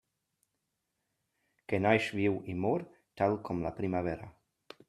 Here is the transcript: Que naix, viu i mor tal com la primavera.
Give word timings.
Que 1.71 1.81
naix, 1.87 2.09
viu 2.23 2.39
i 2.55 2.57
mor 2.65 2.89
tal 3.23 3.39
com 3.51 3.63
la 3.67 3.77
primavera. 3.83 4.33